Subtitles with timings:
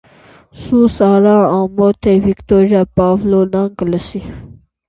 [0.61, 4.25] Սուս արա, ամոթ է, Վիկտորիա Պավլովնան կլսի: